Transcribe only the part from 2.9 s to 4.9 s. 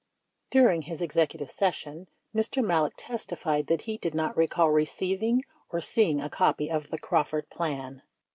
testified that he did not recall